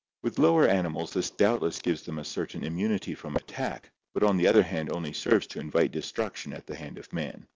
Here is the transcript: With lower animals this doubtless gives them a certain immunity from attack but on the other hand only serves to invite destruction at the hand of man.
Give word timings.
With 0.23 0.39
lower 0.39 0.67
animals 0.67 1.13
this 1.13 1.29
doubtless 1.29 1.77
gives 1.79 2.01
them 2.01 2.17
a 2.17 2.23
certain 2.25 2.63
immunity 2.63 3.13
from 3.13 3.35
attack 3.35 3.91
but 4.15 4.23
on 4.23 4.37
the 4.37 4.47
other 4.47 4.63
hand 4.63 4.91
only 4.91 5.13
serves 5.13 5.45
to 5.45 5.59
invite 5.59 5.91
destruction 5.91 6.53
at 6.53 6.65
the 6.65 6.73
hand 6.75 6.97
of 6.97 7.13
man. 7.13 7.45